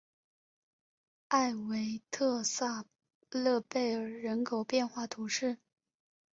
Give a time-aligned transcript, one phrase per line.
[1.27, 2.85] 埃韦特萨
[3.29, 5.59] 勒贝尔人口变化图示